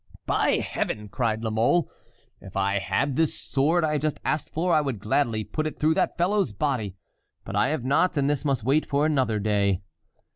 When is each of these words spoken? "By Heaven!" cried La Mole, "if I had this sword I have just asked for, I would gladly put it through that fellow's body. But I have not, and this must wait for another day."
"By 0.25 0.53
Heaven!" 0.53 1.09
cried 1.09 1.43
La 1.43 1.51
Mole, 1.51 1.87
"if 2.41 2.57
I 2.57 2.79
had 2.79 3.15
this 3.15 3.39
sword 3.39 3.83
I 3.83 3.91
have 3.91 4.01
just 4.01 4.19
asked 4.25 4.49
for, 4.49 4.73
I 4.73 4.81
would 4.81 4.97
gladly 4.99 5.43
put 5.43 5.67
it 5.67 5.77
through 5.79 5.93
that 5.93 6.17
fellow's 6.17 6.51
body. 6.51 6.95
But 7.45 7.55
I 7.55 7.67
have 7.67 7.83
not, 7.85 8.17
and 8.17 8.27
this 8.27 8.43
must 8.43 8.63
wait 8.63 8.87
for 8.87 9.05
another 9.05 9.37
day." 9.37 9.81